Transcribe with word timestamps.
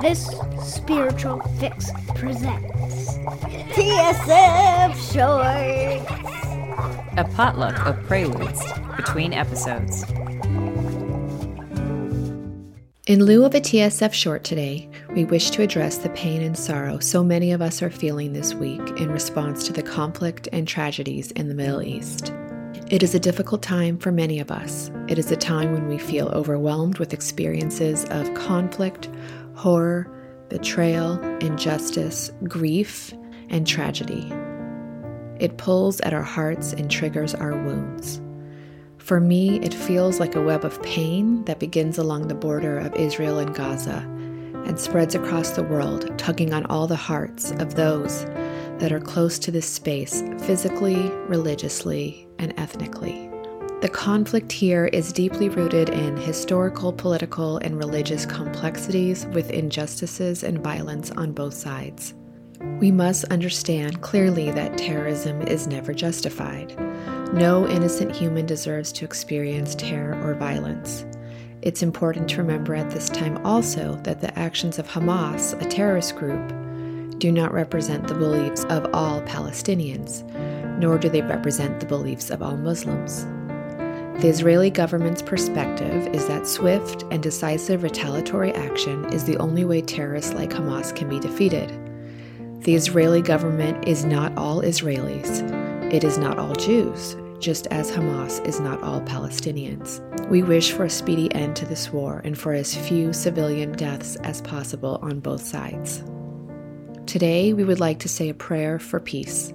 This 0.00 0.28
spiritual 0.62 1.40
fix 1.58 1.90
presents 2.14 3.18
TSF 3.74 4.94
Shorts. 5.12 6.10
A 7.16 7.24
potluck 7.34 7.86
of 7.86 8.02
preludes 8.06 8.62
between 8.96 9.32
episodes. 9.32 10.04
In 13.06 13.24
lieu 13.24 13.44
of 13.44 13.54
a 13.54 13.60
TSF 13.60 14.12
short 14.12 14.44
today, 14.44 14.88
we 15.14 15.24
wish 15.24 15.50
to 15.50 15.62
address 15.62 15.98
the 15.98 16.08
pain 16.10 16.42
and 16.42 16.56
sorrow 16.56 16.98
so 16.98 17.22
many 17.22 17.52
of 17.52 17.60
us 17.60 17.82
are 17.82 17.90
feeling 17.90 18.32
this 18.32 18.54
week 18.54 18.80
in 18.98 19.10
response 19.10 19.66
to 19.66 19.72
the 19.72 19.82
conflict 19.82 20.48
and 20.52 20.66
tragedies 20.66 21.30
in 21.32 21.48
the 21.48 21.54
Middle 21.54 21.82
East. 21.82 22.32
It 22.90 23.02
is 23.02 23.14
a 23.14 23.20
difficult 23.20 23.62
time 23.62 23.98
for 23.98 24.12
many 24.12 24.40
of 24.40 24.50
us. 24.50 24.90
It 25.08 25.18
is 25.18 25.30
a 25.30 25.36
time 25.36 25.72
when 25.72 25.88
we 25.88 25.98
feel 25.98 26.28
overwhelmed 26.28 26.98
with 26.98 27.12
experiences 27.12 28.04
of 28.06 28.32
conflict, 28.34 29.08
horror, 29.54 30.10
betrayal, 30.48 31.20
injustice, 31.38 32.30
grief, 32.44 33.12
and 33.48 33.66
tragedy. 33.66 34.32
It 35.40 35.58
pulls 35.58 36.00
at 36.00 36.14
our 36.14 36.22
hearts 36.22 36.72
and 36.72 36.90
triggers 36.90 37.34
our 37.34 37.52
wounds. 37.52 38.20
For 38.98 39.20
me, 39.20 39.60
it 39.60 39.74
feels 39.74 40.18
like 40.20 40.34
a 40.34 40.42
web 40.42 40.64
of 40.64 40.82
pain 40.82 41.44
that 41.44 41.58
begins 41.58 41.98
along 41.98 42.28
the 42.28 42.34
border 42.34 42.78
of 42.78 42.94
Israel 42.94 43.38
and 43.38 43.54
Gaza 43.54 43.98
and 44.64 44.80
spreads 44.80 45.14
across 45.14 45.50
the 45.50 45.62
world, 45.62 46.16
tugging 46.18 46.54
on 46.54 46.64
all 46.66 46.86
the 46.86 46.96
hearts 46.96 47.50
of 47.52 47.74
those 47.74 48.24
that 48.78 48.92
are 48.92 49.00
close 49.00 49.38
to 49.40 49.50
this 49.50 49.68
space 49.68 50.22
physically, 50.38 51.10
religiously, 51.26 52.26
and 52.38 52.54
ethnically. 52.56 53.33
The 53.84 53.90
conflict 53.90 54.50
here 54.50 54.86
is 54.86 55.12
deeply 55.12 55.50
rooted 55.50 55.90
in 55.90 56.16
historical, 56.16 56.90
political, 56.90 57.58
and 57.58 57.76
religious 57.76 58.24
complexities 58.24 59.26
with 59.26 59.50
injustices 59.50 60.42
and 60.42 60.58
violence 60.58 61.10
on 61.10 61.32
both 61.32 61.52
sides. 61.52 62.14
We 62.80 62.90
must 62.90 63.26
understand 63.26 64.00
clearly 64.00 64.50
that 64.52 64.78
terrorism 64.78 65.42
is 65.42 65.66
never 65.66 65.92
justified. 65.92 66.74
No 67.34 67.68
innocent 67.68 68.16
human 68.16 68.46
deserves 68.46 68.90
to 68.92 69.04
experience 69.04 69.74
terror 69.74 70.18
or 70.26 70.32
violence. 70.32 71.04
It's 71.60 71.82
important 71.82 72.30
to 72.30 72.38
remember 72.38 72.74
at 72.74 72.88
this 72.88 73.10
time 73.10 73.36
also 73.44 74.00
that 74.04 74.22
the 74.22 74.38
actions 74.38 74.78
of 74.78 74.88
Hamas, 74.88 75.60
a 75.60 75.68
terrorist 75.68 76.16
group, 76.16 76.54
do 77.18 77.30
not 77.30 77.52
represent 77.52 78.08
the 78.08 78.14
beliefs 78.14 78.64
of 78.70 78.88
all 78.94 79.20
Palestinians, 79.24 80.22
nor 80.78 80.96
do 80.96 81.10
they 81.10 81.20
represent 81.20 81.80
the 81.80 81.86
beliefs 81.86 82.30
of 82.30 82.40
all 82.40 82.56
Muslims. 82.56 83.26
The 84.20 84.28
Israeli 84.28 84.70
government's 84.70 85.20
perspective 85.20 86.06
is 86.14 86.26
that 86.28 86.46
swift 86.46 87.04
and 87.10 87.22
decisive 87.22 87.82
retaliatory 87.82 88.52
action 88.52 89.04
is 89.12 89.24
the 89.24 89.36
only 89.36 89.64
way 89.64 89.82
terrorists 89.82 90.32
like 90.32 90.50
Hamas 90.50 90.96
can 90.96 91.10
be 91.10 91.20
defeated. 91.20 91.68
The 92.62 92.74
Israeli 92.74 93.20
government 93.20 93.86
is 93.86 94.04
not 94.04 94.34
all 94.38 94.62
Israelis, 94.62 95.42
it 95.92 96.04
is 96.04 96.16
not 96.16 96.38
all 96.38 96.54
Jews, 96.54 97.16
just 97.38 97.66
as 97.66 97.90
Hamas 97.90 98.42
is 98.46 98.60
not 98.60 98.82
all 98.82 99.02
Palestinians. 99.02 100.00
We 100.30 100.42
wish 100.42 100.72
for 100.72 100.84
a 100.84 100.90
speedy 100.90 101.30
end 101.34 101.56
to 101.56 101.66
this 101.66 101.92
war 101.92 102.22
and 102.24 102.38
for 102.38 102.54
as 102.54 102.74
few 102.74 103.12
civilian 103.12 103.72
deaths 103.72 104.16
as 104.22 104.40
possible 104.40 105.00
on 105.02 105.20
both 105.20 105.42
sides. 105.42 106.02
Today, 107.04 107.52
we 107.52 107.64
would 107.64 107.80
like 107.80 107.98
to 107.98 108.08
say 108.08 108.30
a 108.30 108.34
prayer 108.34 108.78
for 108.78 109.00
peace 109.00 109.52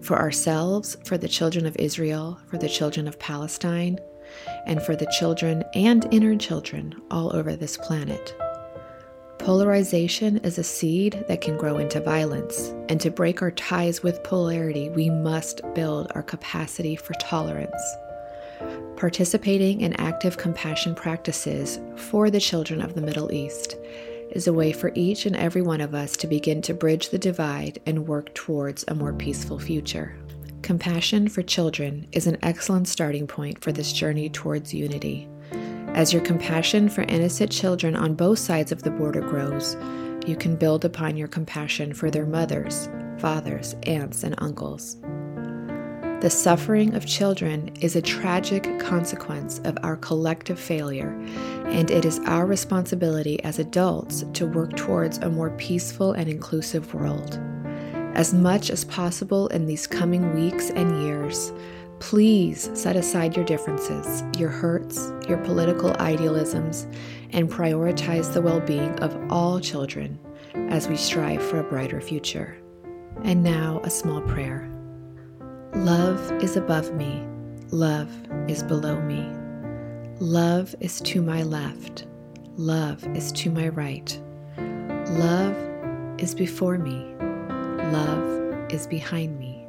for 0.00 0.18
ourselves, 0.18 0.96
for 1.04 1.18
the 1.18 1.28
children 1.28 1.66
of 1.66 1.76
Israel, 1.76 2.38
for 2.48 2.58
the 2.58 2.68
children 2.68 3.08
of 3.08 3.18
Palestine, 3.18 3.98
and 4.66 4.82
for 4.82 4.94
the 4.94 5.10
children 5.18 5.64
and 5.74 6.06
inner 6.10 6.36
children 6.36 6.94
all 7.10 7.34
over 7.34 7.56
this 7.56 7.76
planet. 7.76 8.34
Polarization 9.38 10.38
is 10.38 10.58
a 10.58 10.64
seed 10.64 11.24
that 11.28 11.40
can 11.40 11.56
grow 11.56 11.78
into 11.78 12.00
violence, 12.00 12.74
and 12.88 13.00
to 13.00 13.10
break 13.10 13.40
our 13.40 13.52
ties 13.52 14.02
with 14.02 14.22
polarity, 14.22 14.90
we 14.90 15.08
must 15.08 15.62
build 15.74 16.10
our 16.14 16.22
capacity 16.22 16.96
for 16.96 17.14
tolerance. 17.14 17.82
Participating 18.96 19.80
in 19.80 19.94
active 19.94 20.36
compassion 20.36 20.94
practices 20.94 21.78
for 21.96 22.30
the 22.30 22.40
children 22.40 22.82
of 22.82 22.94
the 22.94 23.00
Middle 23.00 23.32
East 23.32 23.76
is 24.30 24.46
a 24.46 24.52
way 24.52 24.72
for 24.72 24.92
each 24.94 25.26
and 25.26 25.36
every 25.36 25.62
one 25.62 25.80
of 25.80 25.94
us 25.94 26.16
to 26.16 26.26
begin 26.26 26.62
to 26.62 26.74
bridge 26.74 27.10
the 27.10 27.18
divide 27.18 27.80
and 27.86 28.06
work 28.06 28.34
towards 28.34 28.84
a 28.88 28.94
more 28.94 29.12
peaceful 29.12 29.58
future. 29.58 30.16
Compassion 30.62 31.28
for 31.28 31.42
children 31.42 32.06
is 32.12 32.26
an 32.26 32.36
excellent 32.42 32.88
starting 32.88 33.26
point 33.26 33.62
for 33.62 33.72
this 33.72 33.92
journey 33.92 34.28
towards 34.28 34.74
unity. 34.74 35.28
As 35.94 36.12
your 36.12 36.22
compassion 36.22 36.88
for 36.88 37.02
innocent 37.02 37.50
children 37.50 37.96
on 37.96 38.14
both 38.14 38.38
sides 38.38 38.72
of 38.72 38.82
the 38.82 38.90
border 38.90 39.22
grows, 39.22 39.76
you 40.26 40.36
can 40.36 40.56
build 40.56 40.84
upon 40.84 41.16
your 41.16 41.28
compassion 41.28 41.94
for 41.94 42.10
their 42.10 42.26
mothers, 42.26 42.88
fathers, 43.18 43.74
aunts, 43.84 44.24
and 44.24 44.34
uncles. 44.38 44.96
The 46.20 46.30
suffering 46.30 46.94
of 46.94 47.06
children 47.06 47.70
is 47.80 47.94
a 47.94 48.02
tragic 48.02 48.80
consequence 48.80 49.60
of 49.60 49.78
our 49.84 49.96
collective 49.96 50.58
failure, 50.58 51.16
and 51.66 51.92
it 51.92 52.04
is 52.04 52.18
our 52.26 52.44
responsibility 52.44 53.40
as 53.44 53.60
adults 53.60 54.24
to 54.32 54.48
work 54.48 54.74
towards 54.74 55.18
a 55.18 55.28
more 55.28 55.50
peaceful 55.50 56.14
and 56.14 56.28
inclusive 56.28 56.92
world. 56.92 57.38
As 58.16 58.34
much 58.34 58.68
as 58.68 58.84
possible 58.84 59.46
in 59.48 59.66
these 59.66 59.86
coming 59.86 60.34
weeks 60.34 60.70
and 60.70 61.04
years, 61.04 61.52
please 62.00 62.68
set 62.74 62.96
aside 62.96 63.36
your 63.36 63.44
differences, 63.44 64.24
your 64.36 64.50
hurts, 64.50 65.12
your 65.28 65.38
political 65.38 65.94
idealisms, 66.00 66.88
and 67.30 67.48
prioritize 67.48 68.32
the 68.32 68.42
well 68.42 68.58
being 68.58 68.98
of 68.98 69.16
all 69.30 69.60
children 69.60 70.18
as 70.68 70.88
we 70.88 70.96
strive 70.96 71.44
for 71.44 71.60
a 71.60 71.70
brighter 71.70 72.00
future. 72.00 72.58
And 73.22 73.44
now, 73.44 73.80
a 73.84 73.90
small 73.90 74.20
prayer. 74.22 74.68
Love 75.74 76.32
is 76.42 76.56
above 76.56 76.94
me, 76.94 77.22
love 77.70 78.10
is 78.48 78.62
below 78.62 79.00
me. 79.02 79.30
Love 80.18 80.74
is 80.80 81.00
to 81.02 81.20
my 81.20 81.42
left, 81.42 82.06
love 82.56 83.06
is 83.14 83.30
to 83.32 83.50
my 83.50 83.68
right. 83.68 84.18
Love 85.10 85.56
is 86.18 86.34
before 86.34 86.78
me, 86.78 87.14
love 87.92 88.72
is 88.72 88.86
behind 88.86 89.38
me. 89.38 89.66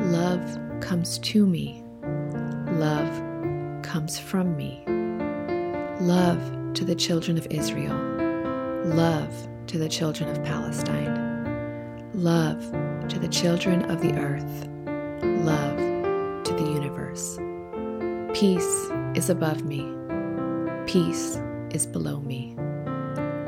Love 0.00 0.58
comes 0.80 1.18
to 1.18 1.46
me, 1.46 1.84
love 2.72 3.12
comes 3.82 4.18
from 4.18 4.56
me. 4.56 4.82
Love 6.00 6.72
to 6.72 6.84
the 6.86 6.94
children 6.94 7.36
of 7.36 7.46
Israel, 7.50 7.96
love 8.86 9.48
to 9.66 9.78
the 9.78 9.88
children 9.88 10.30
of 10.30 10.42
Palestine, 10.42 12.10
love 12.14 12.58
to 13.08 13.18
the 13.18 13.28
children 13.28 13.88
of 13.90 14.00
the 14.00 14.14
earth 14.14 14.68
love 15.22 15.76
to 16.44 16.52
the 16.54 16.62
universe. 16.62 17.38
Peace 18.38 18.90
is 19.14 19.30
above 19.30 19.64
me. 19.64 19.86
Peace 20.86 21.38
is 21.70 21.86
below 21.86 22.20
me. 22.20 22.56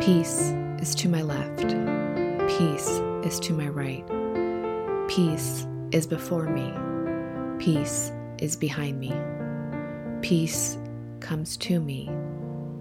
Peace 0.00 0.52
is 0.80 0.94
to 0.96 1.08
my 1.08 1.22
left. 1.22 1.68
Peace 2.58 2.88
is 3.24 3.38
to 3.40 3.52
my 3.52 3.68
right. 3.68 4.06
Peace 5.08 5.66
is 5.92 6.06
before 6.06 6.48
me. 6.48 6.72
Peace 7.58 8.12
is 8.38 8.56
behind 8.56 8.98
me. 8.98 9.12
Peace 10.22 10.78
comes 11.20 11.56
to 11.58 11.80
me. 11.80 12.10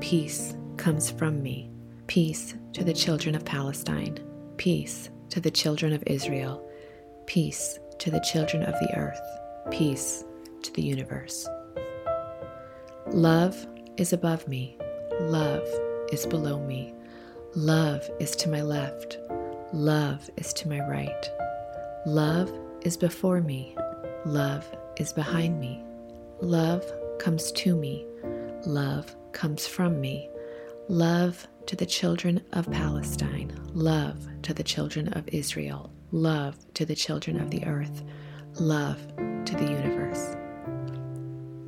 Peace 0.00 0.54
comes 0.76 1.10
from 1.10 1.42
me. 1.42 1.70
Peace 2.06 2.54
to 2.72 2.84
the 2.84 2.92
children 2.92 3.34
of 3.34 3.44
Palestine. 3.44 4.18
Peace 4.58 5.10
to 5.30 5.40
the 5.40 5.50
children 5.50 5.92
of 5.92 6.02
Israel. 6.06 6.62
Peace 7.26 7.78
to 7.98 8.10
the 8.10 8.20
children 8.20 8.62
of 8.62 8.74
the 8.80 8.94
earth, 8.96 9.20
peace 9.70 10.24
to 10.62 10.72
the 10.72 10.82
universe. 10.82 11.48
Love 13.08 13.66
is 13.96 14.12
above 14.12 14.46
me, 14.48 14.76
love 15.20 15.66
is 16.12 16.26
below 16.26 16.58
me, 16.66 16.94
love 17.54 18.08
is 18.20 18.36
to 18.36 18.48
my 18.48 18.62
left, 18.62 19.18
love 19.72 20.28
is 20.36 20.52
to 20.52 20.68
my 20.68 20.80
right, 20.88 21.30
love 22.06 22.52
is 22.82 22.96
before 22.96 23.40
me, 23.40 23.76
love 24.24 24.66
is 24.98 25.12
behind 25.12 25.58
me, 25.58 25.82
love 26.40 26.84
comes 27.18 27.50
to 27.52 27.74
me, 27.74 28.06
love 28.66 29.14
comes 29.32 29.66
from 29.66 30.00
me, 30.00 30.28
love 30.88 31.46
to 31.66 31.76
the 31.76 31.86
children 31.86 32.42
of 32.52 32.70
Palestine, 32.70 33.52
love 33.72 34.26
to 34.42 34.54
the 34.54 34.62
children 34.62 35.08
of 35.14 35.28
Israel, 35.28 35.90
love 36.12 36.56
to 36.74 36.84
the 36.84 36.94
children 36.94 37.40
of 37.40 37.50
the 37.50 37.64
earth, 37.64 38.02
love 38.54 38.98
to 39.44 39.54
the 39.54 39.64
universe. 39.64 40.36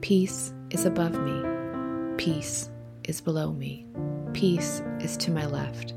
Peace 0.00 0.52
is 0.70 0.84
above 0.84 1.18
me, 1.20 2.14
peace 2.16 2.70
is 3.04 3.20
below 3.20 3.52
me, 3.52 3.86
peace 4.32 4.82
is 5.00 5.16
to 5.18 5.30
my 5.30 5.46
left, 5.46 5.94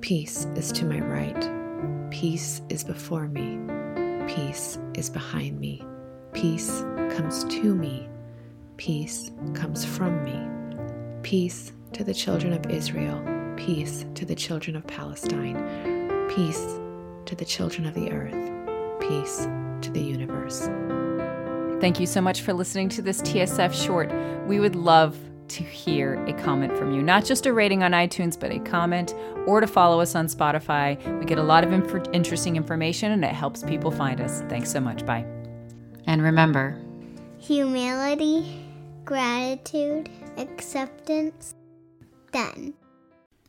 peace 0.00 0.46
is 0.56 0.72
to 0.72 0.84
my 0.84 1.00
right, 1.00 2.10
peace 2.10 2.62
is 2.68 2.84
before 2.84 3.28
me, 3.28 3.58
peace 4.26 4.78
is 4.94 5.10
behind 5.10 5.58
me, 5.58 5.84
peace 6.32 6.82
comes 7.16 7.44
to 7.44 7.74
me, 7.74 8.08
peace 8.76 9.30
comes 9.54 9.84
from 9.84 10.22
me, 10.24 10.48
peace 11.22 11.72
to 11.92 12.04
the 12.04 12.14
children 12.14 12.52
of 12.52 12.70
Israel, 12.70 13.22
Peace 13.56 14.06
to 14.14 14.24
the 14.24 14.34
children 14.34 14.74
of 14.76 14.86
Palestine. 14.86 15.56
Peace 16.34 16.80
to 17.26 17.34
the 17.34 17.44
children 17.44 17.86
of 17.86 17.94
the 17.94 18.10
earth. 18.10 19.00
Peace 19.00 19.46
to 19.82 19.90
the 19.90 20.00
universe. 20.00 20.68
Thank 21.80 21.98
you 21.98 22.06
so 22.06 22.20
much 22.20 22.42
for 22.42 22.52
listening 22.52 22.88
to 22.90 23.02
this 23.02 23.20
TSF 23.22 23.72
short. 23.74 24.12
We 24.46 24.60
would 24.60 24.76
love 24.76 25.18
to 25.48 25.62
hear 25.62 26.14
a 26.26 26.32
comment 26.32 26.76
from 26.78 26.94
you, 26.94 27.02
not 27.02 27.24
just 27.24 27.44
a 27.44 27.52
rating 27.52 27.82
on 27.82 27.92
iTunes, 27.92 28.38
but 28.38 28.50
a 28.50 28.58
comment 28.60 29.14
or 29.46 29.60
to 29.60 29.66
follow 29.66 30.00
us 30.00 30.14
on 30.14 30.26
Spotify. 30.26 30.96
We 31.18 31.26
get 31.26 31.38
a 31.38 31.42
lot 31.42 31.64
of 31.64 31.72
inf- 31.72 32.08
interesting 32.12 32.56
information 32.56 33.12
and 33.12 33.24
it 33.24 33.32
helps 33.32 33.62
people 33.62 33.90
find 33.90 34.20
us. 34.20 34.42
Thanks 34.48 34.70
so 34.70 34.80
much. 34.80 35.04
Bye. 35.04 35.26
And 36.06 36.22
remember 36.22 36.78
Humility, 37.38 38.64
gratitude, 39.04 40.08
acceptance. 40.36 41.54
Done. 42.30 42.74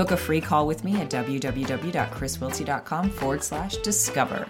book 0.00 0.12
a 0.12 0.16
free 0.16 0.40
call 0.40 0.66
with 0.66 0.82
me 0.82 0.98
at 0.98 1.10
www.chriswiltsey.com 1.10 3.10
forward 3.10 3.44
slash 3.44 3.76
discover. 3.78 4.46